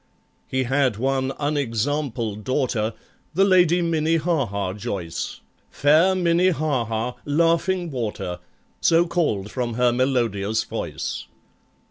He 0.47 0.63
had 0.63 0.97
one 0.97 1.31
unexampled 1.39 2.43
daughter, 2.43 2.93
The 3.35 3.45
LADY 3.45 3.83
MINNIE 3.83 4.17
HAHA 4.17 4.73
JOYCE, 4.73 5.41
Fair 5.69 6.15
MINNIE 6.15 6.49
HAHA, 6.49 7.17
"Laughing 7.25 7.91
Water," 7.91 8.39
So 8.79 9.05
called 9.05 9.51
from 9.51 9.75
her 9.75 9.91
melodious 9.91 10.63
voice. 10.63 11.25